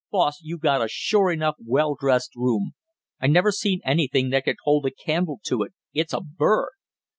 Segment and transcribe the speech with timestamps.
[0.09, 2.71] "Boss, you got a sure enough well dressed room;
[3.19, 6.71] I never seen anything that could hold a candle to it, it's a bird!"